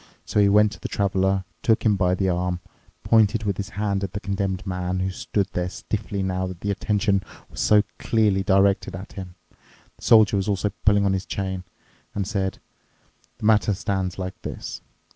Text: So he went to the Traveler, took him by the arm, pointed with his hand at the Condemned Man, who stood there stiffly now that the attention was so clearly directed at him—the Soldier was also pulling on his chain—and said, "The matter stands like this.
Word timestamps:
So 0.25 0.39
he 0.39 0.49
went 0.49 0.71
to 0.71 0.79
the 0.79 0.87
Traveler, 0.89 1.43
took 1.61 1.85
him 1.85 1.95
by 1.95 2.15
the 2.15 2.27
arm, 2.27 2.59
pointed 3.03 3.43
with 3.43 3.57
his 3.57 3.69
hand 3.77 4.03
at 4.03 4.13
the 4.13 4.19
Condemned 4.19 4.65
Man, 4.65 4.99
who 4.99 5.11
stood 5.11 5.45
there 5.53 5.69
stiffly 5.69 6.23
now 6.23 6.47
that 6.47 6.61
the 6.61 6.71
attention 6.71 7.21
was 7.51 7.59
so 7.59 7.83
clearly 7.99 8.41
directed 8.41 8.95
at 8.95 9.13
him—the 9.13 10.03
Soldier 10.03 10.37
was 10.37 10.47
also 10.47 10.71
pulling 10.85 11.05
on 11.05 11.13
his 11.13 11.27
chain—and 11.27 12.25
said, 12.27 12.57
"The 13.37 13.45
matter 13.45 13.75
stands 13.75 14.17
like 14.17 14.41
this. 14.41 14.81